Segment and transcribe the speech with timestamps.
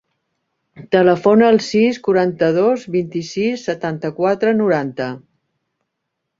[0.95, 5.15] Telefona al sis, quaranta-dos, vint-i-sis, setanta-quatre, noranta.